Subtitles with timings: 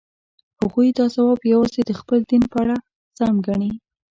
[0.61, 2.75] هغوی دا ځواب یوازې د خپل دین په اړه
[3.17, 3.71] سم ګڼي.